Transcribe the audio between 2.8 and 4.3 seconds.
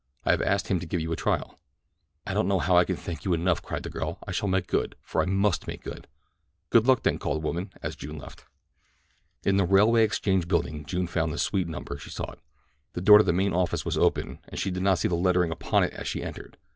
can thank you enough," cried the girl.